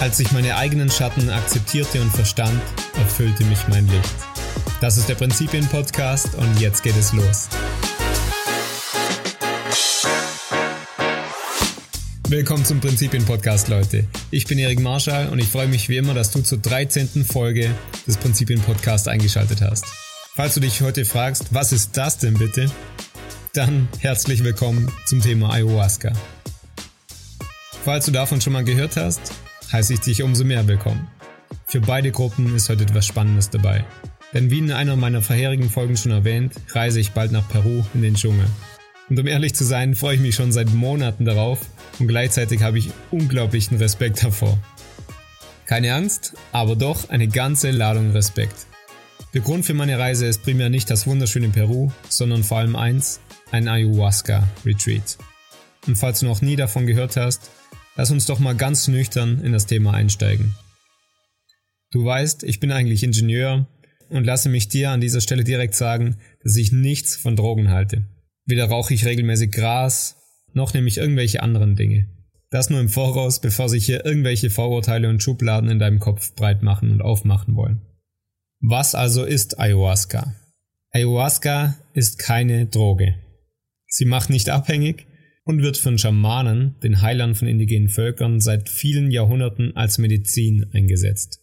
[0.00, 2.62] Als ich meine eigenen Schatten akzeptierte und verstand,
[2.94, 4.14] erfüllte mich mein Licht.
[4.80, 7.48] Das ist der Prinzipien-Podcast und jetzt geht es los.
[12.28, 14.06] Willkommen zum Prinzipien-Podcast, Leute.
[14.30, 17.24] Ich bin Erik Marschall und ich freue mich wie immer, dass du zur 13.
[17.24, 17.74] Folge
[18.06, 19.84] des Prinzipien-Podcasts eingeschaltet hast.
[20.36, 22.70] Falls du dich heute fragst, was ist das denn bitte?
[23.52, 26.12] Dann herzlich willkommen zum Thema Ayahuasca.
[27.84, 29.32] Falls du davon schon mal gehört hast,
[29.72, 31.08] heiße ich dich umso mehr willkommen.
[31.66, 33.84] Für beide Gruppen ist heute etwas Spannendes dabei.
[34.32, 38.02] Denn wie in einer meiner vorherigen Folgen schon erwähnt, reise ich bald nach Peru in
[38.02, 38.46] den Dschungel.
[39.08, 41.60] Und um ehrlich zu sein, freue ich mich schon seit Monaten darauf
[41.98, 44.58] und gleichzeitig habe ich unglaublichen Respekt davor.
[45.64, 48.66] Keine Angst, aber doch eine ganze Ladung Respekt.
[49.34, 53.20] Der Grund für meine Reise ist primär nicht das wunderschöne Peru, sondern vor allem eins,
[53.50, 55.18] ein Ayahuasca-Retreat.
[55.86, 57.50] Und falls du noch nie davon gehört hast,
[57.98, 60.54] Lass uns doch mal ganz nüchtern in das Thema einsteigen.
[61.90, 63.66] Du weißt, ich bin eigentlich Ingenieur
[64.08, 68.04] und lasse mich dir an dieser Stelle direkt sagen, dass ich nichts von Drogen halte.
[68.46, 70.16] Weder rauche ich regelmäßig Gras,
[70.52, 72.06] noch nehme ich irgendwelche anderen Dinge.
[72.50, 76.62] Das nur im Voraus, bevor sich hier irgendwelche Vorurteile und Schubladen in deinem Kopf breit
[76.62, 77.82] machen und aufmachen wollen.
[78.60, 80.36] Was also ist Ayahuasca?
[80.92, 83.16] Ayahuasca ist keine Droge.
[83.88, 85.08] Sie macht nicht abhängig,
[85.48, 91.40] und wird von Schamanen, den Heilern von indigenen Völkern, seit vielen Jahrhunderten als Medizin eingesetzt.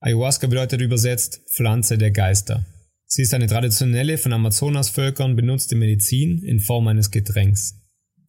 [0.00, 2.66] Ayahuasca bedeutet übersetzt Pflanze der Geister.
[3.06, 7.80] Sie ist eine traditionelle von Amazonasvölkern benutzte Medizin in Form eines Getränks.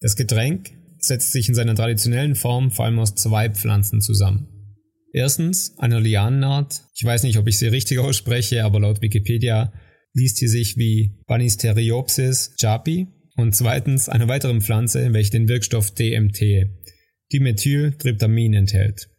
[0.01, 4.47] Das Getränk setzt sich in seiner traditionellen Form vor allem aus zwei Pflanzen zusammen.
[5.13, 9.73] Erstens einer Lianenart, ich weiß nicht, ob ich sie richtig ausspreche, aber laut Wikipedia
[10.13, 13.07] liest sie sich wie Banisteriopsis japi
[13.37, 16.69] und zweitens einer weiteren Pflanze, welche den Wirkstoff DMT,
[17.31, 19.09] Dimethyltryptamin enthält.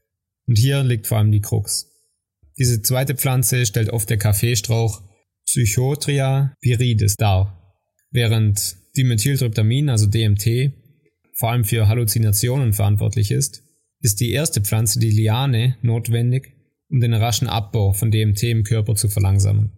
[0.47, 1.87] Und hier liegt vor allem die Krux.
[2.59, 5.03] Diese zweite Pflanze stellt oft der Kaffeestrauch
[5.47, 7.77] Psychotria viridis dar,
[8.11, 10.73] während Dimethyltryptamin, also DMT,
[11.35, 13.63] vor allem für Halluzinationen verantwortlich ist,
[14.01, 16.55] ist die erste Pflanze, die Liane, notwendig,
[16.91, 19.73] um den raschen Abbau von DMT im Körper zu verlangsamen.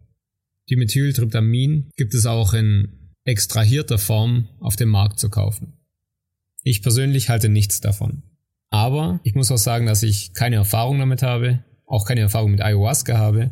[0.71, 5.75] Dimethyltryptamin gibt es auch in extrahierter Form auf dem Markt zu kaufen.
[6.62, 8.22] Ich persönlich halte nichts davon.
[8.70, 12.60] Aber ich muss auch sagen, dass ich keine Erfahrung damit habe, auch keine Erfahrung mit
[12.60, 13.50] Ayahuasca habe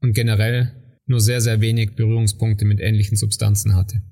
[0.00, 0.72] und generell
[1.06, 4.02] nur sehr, sehr wenig Berührungspunkte mit ähnlichen Substanzen hatte.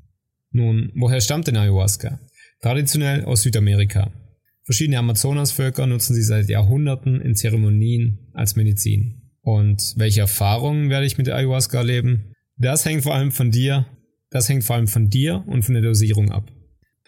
[0.50, 2.20] Nun, woher stammt denn Ayahuasca?
[2.60, 4.12] Traditionell aus Südamerika.
[4.62, 9.30] Verschiedene Amazonasvölker nutzen sie seit Jahrhunderten in Zeremonien als Medizin.
[9.42, 12.32] Und welche Erfahrungen werde ich mit Ayahuasca erleben?
[12.56, 13.86] Das hängt vor allem von dir
[14.34, 16.50] das hängt vor allem von dir und von der Dosierung ab.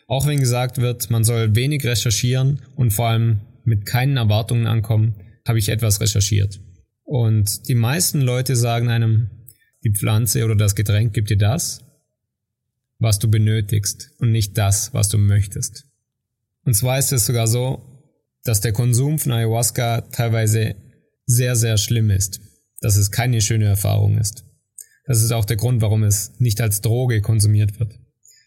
[0.06, 5.16] Auch wenn gesagt wird, man soll wenig recherchieren und vor allem mit keinen Erwartungen ankommen,
[5.44, 6.60] habe ich etwas recherchiert.
[7.02, 9.30] Und die meisten Leute sagen einem,
[9.82, 11.84] die Pflanze oder das Getränk gibt dir das,
[13.00, 15.84] was du benötigst und nicht das, was du möchtest.
[16.64, 17.82] Und zwar ist es sogar so,
[18.44, 20.76] dass der Konsum von Ayahuasca teilweise
[21.26, 22.40] sehr, sehr schlimm ist,
[22.80, 24.45] dass es keine schöne Erfahrung ist.
[25.06, 27.94] Das ist auch der Grund, warum es nicht als Droge konsumiert wird.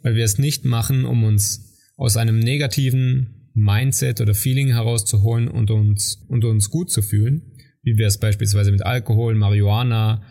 [0.01, 5.71] Weil wir es nicht machen, um uns aus einem negativen Mindset oder Feeling herauszuholen und
[5.71, 10.21] uns, und uns gut zu fühlen, wie wir es beispielsweise mit Alkohol, Marihuana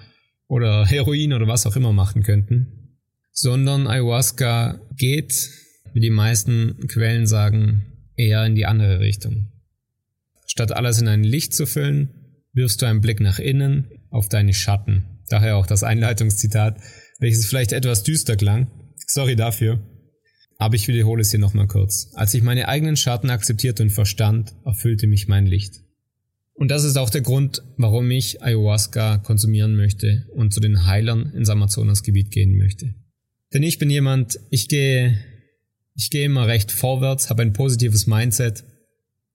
[0.47, 2.99] oder Heroin oder was auch immer machen könnten,
[3.33, 5.51] sondern Ayahuasca geht,
[5.95, 9.49] wie die meisten Quellen sagen, eher in die andere Richtung.
[10.47, 14.55] Statt alles in ein Licht zu füllen, wirfst du einen Blick nach innen auf deine
[14.55, 16.81] Schatten Daher auch das Einleitungszitat,
[17.19, 18.71] welches vielleicht etwas düster klang.
[19.07, 19.81] Sorry dafür.
[20.59, 22.11] Aber ich wiederhole es hier nochmal kurz.
[22.15, 25.83] Als ich meine eigenen Schatten akzeptierte und verstand, erfüllte mich mein Licht.
[26.55, 31.33] Und das ist auch der Grund, warum ich Ayahuasca konsumieren möchte und zu den Heilern
[31.33, 32.95] ins Amazonasgebiet gehen möchte.
[33.55, 35.17] Denn ich bin jemand, ich gehe,
[35.95, 38.65] ich gehe immer recht vorwärts, habe ein positives Mindset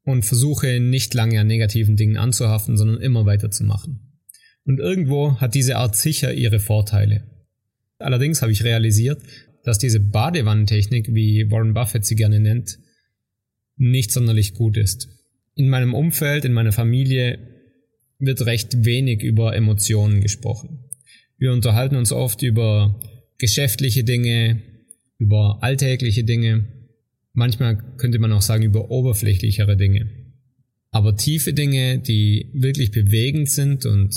[0.04, 4.13] und versuche nicht lange an negativen Dingen anzuhaften, sondern immer weiterzumachen.
[4.66, 7.24] Und irgendwo hat diese Art sicher ihre Vorteile.
[8.00, 9.22] Allerdings habe ich realisiert,
[9.64, 12.80] dass diese Badewannentechnik, wie Warren Buffett sie gerne nennt,
[13.78, 15.10] nicht sonderlich gut ist.
[15.56, 17.40] In meinem Umfeld, in meiner Familie
[18.20, 20.90] wird recht wenig über Emotionen gesprochen.
[21.38, 23.00] Wir unterhalten uns oft über
[23.38, 24.62] geschäftliche Dinge,
[25.18, 26.68] über alltägliche Dinge,
[27.34, 30.10] manchmal könnte man auch sagen über oberflächlichere Dinge.
[30.92, 34.14] Aber tiefe Dinge, die wirklich bewegend sind und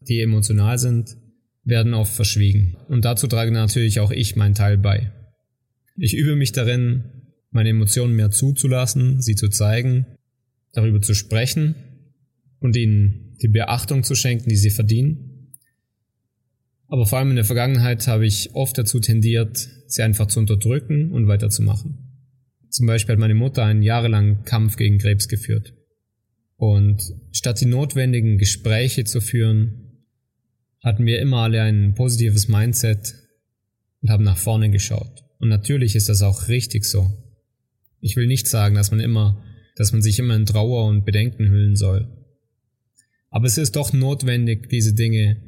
[0.00, 1.16] die emotional sind,
[1.64, 2.76] werden oft verschwiegen.
[2.88, 5.12] Und dazu trage natürlich auch ich meinen Teil bei.
[5.96, 7.04] Ich übe mich darin,
[7.50, 10.06] meine Emotionen mehr zuzulassen, sie zu zeigen,
[10.72, 11.74] darüber zu sprechen
[12.60, 15.54] und ihnen die Beachtung zu schenken, die sie verdienen.
[16.88, 21.12] Aber vor allem in der Vergangenheit habe ich oft dazu tendiert, sie einfach zu unterdrücken
[21.12, 21.98] und weiterzumachen.
[22.68, 25.74] Zum Beispiel hat meine Mutter einen jahrelangen Kampf gegen Krebs geführt.
[26.56, 29.89] Und statt die notwendigen Gespräche zu führen,
[30.82, 33.14] hatten wir immer alle ein positives Mindset
[34.02, 35.24] und haben nach vorne geschaut.
[35.38, 37.10] Und natürlich ist das auch richtig so.
[38.00, 39.42] Ich will nicht sagen, dass man immer,
[39.76, 42.08] dass man sich immer in Trauer und Bedenken hüllen soll.
[43.28, 45.42] Aber es ist doch notwendig, diese Dinge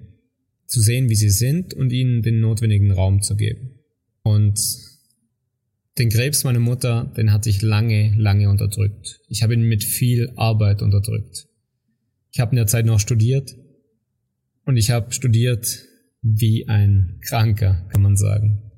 [0.67, 3.81] zu sehen, wie sie sind und ihnen den notwendigen Raum zu geben.
[4.23, 4.59] Und
[5.99, 9.21] den Krebs meiner Mutter, den hatte ich lange, lange unterdrückt.
[9.29, 11.49] Ich habe ihn mit viel Arbeit unterdrückt.
[12.33, 13.55] Ich habe in der Zeit noch studiert
[14.65, 15.85] und ich habe studiert
[16.23, 18.71] wie ein Kranker, kann man sagen.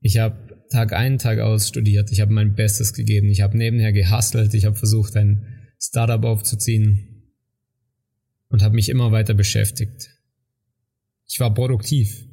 [0.00, 2.12] Ich habe Tag ein, Tag aus studiert.
[2.12, 3.28] Ich habe mein Bestes gegeben.
[3.28, 4.54] Ich habe nebenher gehustelt.
[4.54, 5.44] Ich habe versucht, ein
[5.78, 7.34] Startup aufzuziehen
[8.48, 10.10] und habe mich immer weiter beschäftigt.
[11.28, 12.26] Ich war produktiv.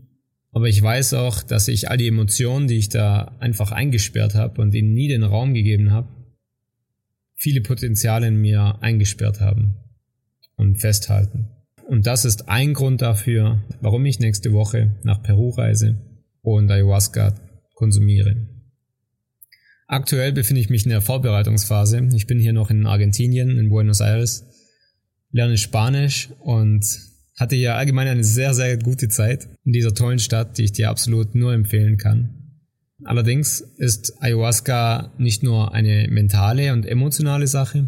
[0.52, 4.62] Aber ich weiß auch, dass ich all die Emotionen, die ich da einfach eingesperrt habe
[4.62, 6.10] und ihnen nie den Raum gegeben habe,
[7.36, 9.76] viele Potenziale in mir eingesperrt haben
[10.56, 11.50] und festhalten.
[11.88, 15.98] Und das ist ein Grund dafür, warum ich nächste Woche nach Peru reise
[16.42, 17.34] und Ayahuasca
[17.76, 18.36] konsumiere.
[19.88, 22.10] Aktuell befinde ich mich in der Vorbereitungsphase.
[22.14, 24.46] Ich bin hier noch in Argentinien, in Buenos Aires,
[25.32, 26.86] lerne Spanisch und
[27.40, 30.90] hatte hier allgemein eine sehr, sehr gute Zeit in dieser tollen Stadt, die ich dir
[30.90, 32.60] absolut nur empfehlen kann.
[33.06, 37.88] Allerdings ist Ayahuasca nicht nur eine mentale und emotionale Sache,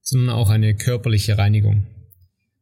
[0.00, 1.86] sondern auch eine körperliche Reinigung.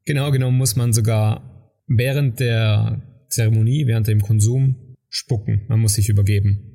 [0.05, 6.09] Genau genommen muss man sogar während der Zeremonie, während dem Konsum spucken, man muss sich
[6.09, 6.75] übergeben.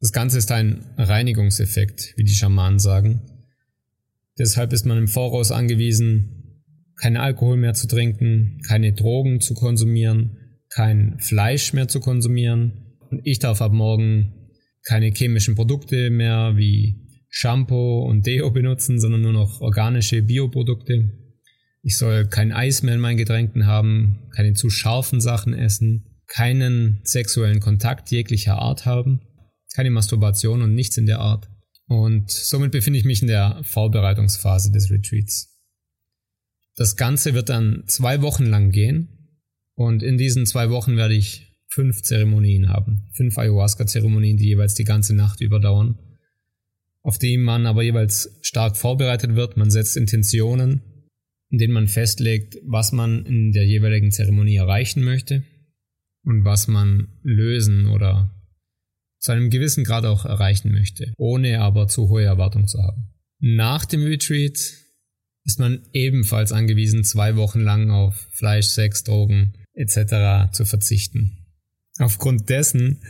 [0.00, 3.22] Das Ganze ist ein Reinigungseffekt, wie die Schamanen sagen.
[4.38, 6.62] Deshalb ist man im Voraus angewiesen,
[7.00, 10.38] keinen Alkohol mehr zu trinken, keine Drogen zu konsumieren,
[10.68, 12.96] kein Fleisch mehr zu konsumieren.
[13.10, 14.50] Und ich darf ab morgen
[14.84, 21.12] keine chemischen Produkte mehr wie Shampoo und Deo benutzen, sondern nur noch organische Bioprodukte.
[21.86, 27.00] Ich soll kein Eis mehr in meinen Getränken haben, keine zu scharfen Sachen essen, keinen
[27.04, 29.20] sexuellen Kontakt jeglicher Art haben,
[29.74, 31.50] keine Masturbation und nichts in der Art.
[31.86, 35.60] Und somit befinde ich mich in der Vorbereitungsphase des Retreats.
[36.74, 39.38] Das Ganze wird dann zwei Wochen lang gehen
[39.74, 43.10] und in diesen zwei Wochen werde ich fünf Zeremonien haben.
[43.12, 45.98] Fünf Ayahuasca-Zeremonien, die jeweils die ganze Nacht überdauern,
[47.02, 49.58] auf die man aber jeweils stark vorbereitet wird.
[49.58, 50.80] Man setzt Intentionen,
[51.54, 55.44] in denen man festlegt, was man in der jeweiligen Zeremonie erreichen möchte
[56.24, 58.34] und was man lösen oder
[59.20, 63.14] zu einem gewissen Grad auch erreichen möchte, ohne aber zu hohe Erwartungen zu haben.
[63.38, 64.58] Nach dem Retreat
[65.44, 70.50] ist man ebenfalls angewiesen, zwei Wochen lang auf Fleisch, Sex, Drogen etc.
[70.52, 71.46] zu verzichten.
[72.00, 73.00] Aufgrund dessen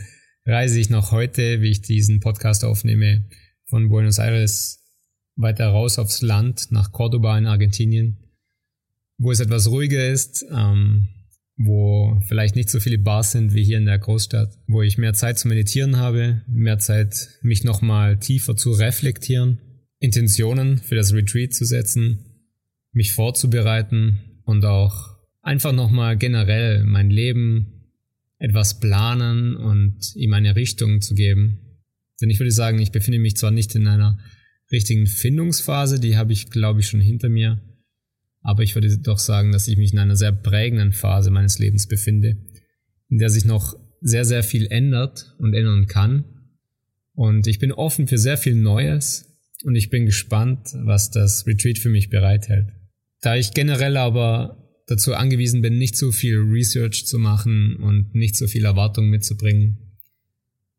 [0.44, 3.26] reise ich noch heute, wie ich diesen Podcast aufnehme,
[3.70, 4.84] von Buenos Aires
[5.36, 8.23] weiter raus aufs Land nach Cordoba in Argentinien,
[9.24, 11.08] wo es etwas ruhiger ist, ähm,
[11.56, 15.14] wo vielleicht nicht so viele Bars sind wie hier in der Großstadt, wo ich mehr
[15.14, 19.60] Zeit zu meditieren habe, mehr Zeit, mich nochmal tiefer zu reflektieren,
[19.98, 22.26] Intentionen für das Retreat zu setzen,
[22.92, 27.90] mich vorzubereiten und auch einfach nochmal generell mein Leben
[28.38, 31.80] etwas planen und ihm eine Richtung zu geben.
[32.20, 34.18] Denn ich würde sagen, ich befinde mich zwar nicht in einer
[34.70, 37.62] richtigen Findungsphase, die habe ich, glaube ich, schon hinter mir,
[38.44, 41.88] aber ich würde doch sagen, dass ich mich in einer sehr prägenden Phase meines Lebens
[41.88, 42.36] befinde,
[43.08, 46.24] in der sich noch sehr, sehr viel ändert und ändern kann.
[47.14, 51.78] Und ich bin offen für sehr viel Neues und ich bin gespannt, was das Retreat
[51.78, 52.68] für mich bereithält.
[53.22, 58.36] Da ich generell aber dazu angewiesen bin, nicht so viel Research zu machen und nicht
[58.36, 59.98] so viel Erwartung mitzubringen,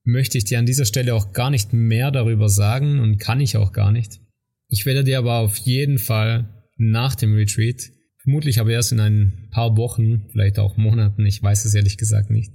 [0.04, 3.58] möchte ich dir an dieser Stelle auch gar nicht mehr darüber sagen und kann ich
[3.58, 4.22] auch gar nicht.
[4.68, 9.48] Ich werde dir aber auf jeden Fall nach dem Retreat, vermutlich aber erst in ein
[9.52, 12.54] paar Wochen, vielleicht auch Monaten, ich weiß es ehrlich gesagt nicht,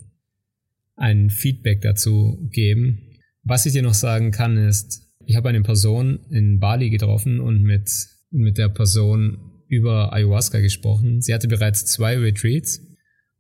[0.97, 3.17] ein Feedback dazu geben.
[3.43, 7.63] Was ich dir noch sagen kann ist, ich habe eine Person in Bali getroffen und
[7.63, 7.91] mit,
[8.31, 11.23] mit der Person über Ayahuasca gesprochen.
[11.23, 12.83] Sie hatte bereits zwei Retreats.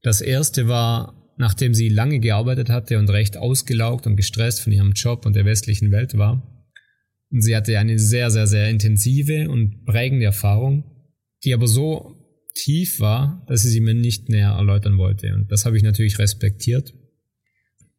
[0.02, 4.92] Das erste war, nachdem sie lange gearbeitet hatte und recht ausgelaugt und gestresst von ihrem
[4.92, 6.49] Job und der westlichen Welt war,
[7.30, 10.84] und sie hatte eine sehr, sehr, sehr intensive und prägende Erfahrung,
[11.44, 12.16] die aber so
[12.54, 15.32] tief war, dass sie sie mir nicht näher erläutern wollte.
[15.34, 16.92] Und das habe ich natürlich respektiert.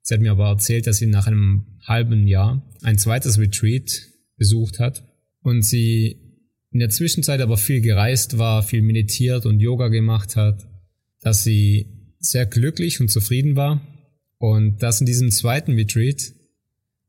[0.02, 4.08] Sie hat mir aber erzählt, dass sie nach einem halben Jahr ein zweites Retreat
[4.38, 5.08] besucht hat
[5.42, 6.18] und sie
[6.72, 10.68] in der Zwischenzeit aber viel gereist war, viel meditiert und Yoga gemacht hat,
[11.22, 13.82] dass sie sehr glücklich und zufrieden war
[14.38, 16.34] und dass in diesem zweiten Retreat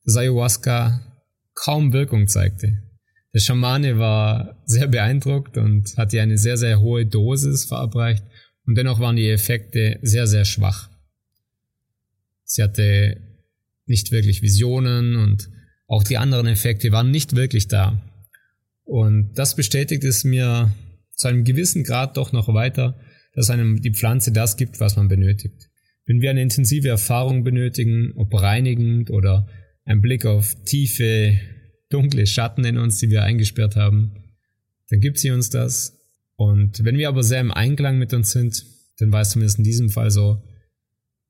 [0.04, 1.11] das Ayahuasca
[1.54, 2.78] kaum Wirkung zeigte.
[3.34, 8.24] Der Schamane war sehr beeindruckt und hat ihr eine sehr, sehr hohe Dosis verabreicht
[8.66, 10.90] und dennoch waren die Effekte sehr, sehr schwach.
[12.44, 13.16] Sie hatte
[13.86, 15.48] nicht wirklich Visionen und
[15.86, 18.02] auch die anderen Effekte waren nicht wirklich da.
[18.84, 20.74] Und das bestätigt es mir
[21.14, 22.98] zu einem gewissen Grad doch noch weiter,
[23.34, 25.70] dass einem die Pflanze das gibt, was man benötigt.
[26.04, 29.48] Wenn wir eine intensive Erfahrung benötigen, ob reinigend oder
[29.84, 31.38] ein Blick auf tiefe,
[31.90, 34.12] dunkle Schatten in uns, die wir eingesperrt haben,
[34.88, 35.98] dann gibt sie uns das.
[36.36, 38.64] Und wenn wir aber sehr im Einklang mit uns sind,
[38.98, 40.42] dann weiß zumindest in diesem Fall so,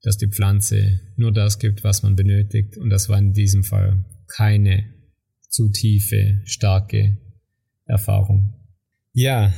[0.02, 2.76] dass die Pflanze nur das gibt, was man benötigt.
[2.76, 4.84] Und das war in diesem Fall keine
[5.48, 7.18] zu tiefe, starke
[7.86, 8.54] Erfahrung.
[9.12, 9.52] Ja,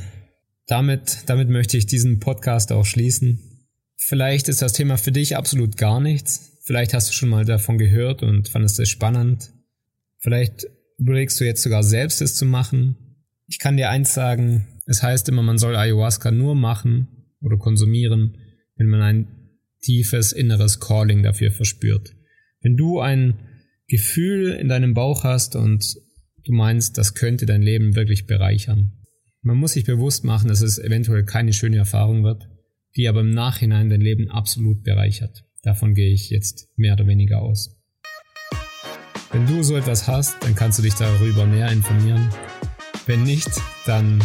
[0.67, 3.39] damit, damit möchte ich diesen Podcast auch schließen.
[3.97, 6.54] Vielleicht ist das Thema für dich absolut gar nichts.
[6.65, 9.53] Vielleicht hast du schon mal davon gehört und fandest es spannend.
[10.17, 10.65] Vielleicht
[10.97, 12.95] überlegst du jetzt sogar selbst es zu machen.
[13.47, 17.07] Ich kann dir eins sagen, es heißt immer, man soll Ayahuasca nur machen
[17.39, 18.37] oder konsumieren,
[18.77, 19.27] wenn man ein
[19.81, 22.15] tiefes inneres Calling dafür verspürt.
[22.61, 23.35] Wenn du ein
[23.87, 25.85] Gefühl in deinem Bauch hast und
[26.43, 28.93] du meinst, das könnte dein Leben wirklich bereichern.
[29.43, 32.49] Man muss sich bewusst machen, dass es eventuell keine schöne Erfahrung wird,
[32.95, 35.45] die aber im Nachhinein dein Leben absolut bereichert.
[35.65, 37.75] Davon gehe ich jetzt mehr oder weniger aus.
[39.31, 42.29] Wenn du so etwas hast, dann kannst du dich darüber näher informieren.
[43.07, 43.49] Wenn nicht,
[43.87, 44.23] dann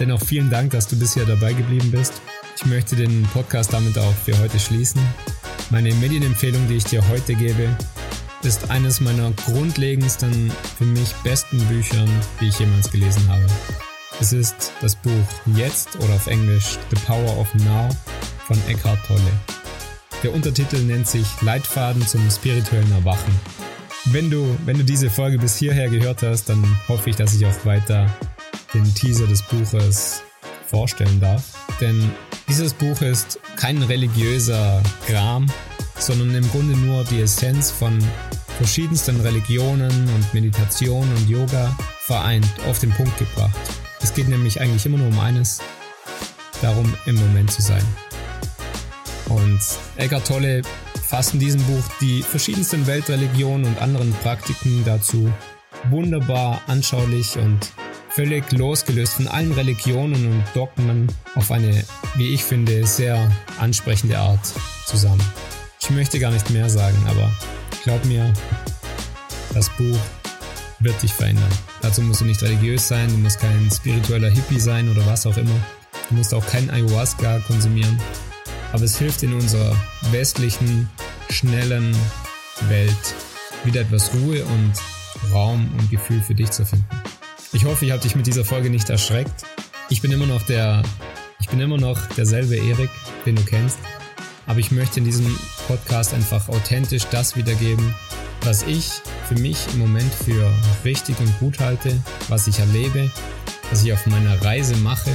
[0.00, 2.22] dennoch vielen Dank, dass du bisher dabei geblieben bist.
[2.56, 5.02] Ich möchte den Podcast damit auch für heute schließen.
[5.70, 7.76] Meine Medienempfehlung, die ich dir heute gebe,
[8.42, 12.08] ist eines meiner grundlegendsten, für mich besten Büchern,
[12.40, 13.46] die ich jemals gelesen habe.
[14.20, 15.10] Es ist das Buch
[15.54, 17.90] Jetzt oder auf Englisch The Power of Now
[18.46, 19.61] von Eckhart Tolle.
[20.22, 23.34] Der Untertitel nennt sich Leitfaden zum spirituellen Erwachen.
[24.06, 27.44] Wenn du, wenn du diese Folge bis hierher gehört hast, dann hoffe ich, dass ich
[27.44, 28.06] auch weiter
[28.72, 30.22] den Teaser des Buches
[30.66, 31.42] vorstellen darf.
[31.80, 32.10] Denn
[32.48, 35.46] dieses Buch ist kein religiöser Kram,
[35.98, 37.98] sondern im Grunde nur die Essenz von
[38.58, 43.58] verschiedensten Religionen und Meditation und Yoga vereint auf den Punkt gebracht.
[44.00, 45.60] Es geht nämlich eigentlich immer nur um eines,
[46.60, 47.84] darum im Moment zu sein.
[49.32, 49.60] Und
[49.96, 50.62] Eckhart Tolle
[51.08, 55.32] fasst in diesem Buch die verschiedensten Weltreligionen und anderen Praktiken dazu
[55.90, 57.72] wunderbar anschaulich und
[58.10, 61.82] völlig losgelöst von allen Religionen und Dogmen auf eine,
[62.16, 64.52] wie ich finde, sehr ansprechende Art
[64.84, 65.22] zusammen.
[65.80, 67.32] Ich möchte gar nicht mehr sagen, aber
[67.84, 68.32] glaub mir,
[69.54, 69.98] das Buch
[70.80, 71.50] wird dich verändern.
[71.80, 75.36] Dazu musst du nicht religiös sein, du musst kein spiritueller Hippie sein oder was auch
[75.36, 75.56] immer.
[76.10, 77.98] Du musst auch kein Ayahuasca konsumieren.
[78.72, 79.76] Aber es hilft in unserer
[80.10, 80.88] westlichen,
[81.30, 81.94] schnellen
[82.68, 83.14] Welt
[83.64, 84.72] wieder etwas Ruhe und
[85.32, 86.86] Raum und Gefühl für dich zu finden.
[87.52, 89.44] Ich hoffe, ich habe dich mit dieser Folge nicht erschreckt.
[89.90, 90.82] Ich bin immer noch der,
[91.38, 92.90] ich bin immer noch derselbe Erik,
[93.26, 93.78] den du kennst.
[94.46, 95.38] Aber ich möchte in diesem
[95.68, 97.94] Podcast einfach authentisch das wiedergeben,
[98.42, 98.90] was ich
[99.28, 100.52] für mich im Moment für
[100.84, 103.10] richtig und gut halte, was ich erlebe,
[103.70, 105.10] was ich auf meiner Reise mache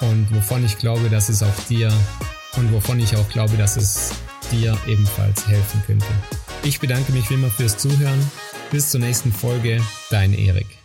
[0.00, 1.92] und wovon ich glaube, dass es auch dir
[2.56, 4.12] und wovon ich auch glaube, dass es
[4.50, 6.06] dir ebenfalls helfen könnte.
[6.62, 8.30] Ich bedanke mich wie immer fürs Zuhören.
[8.70, 9.80] Bis zur nächsten Folge,
[10.10, 10.83] dein Erik.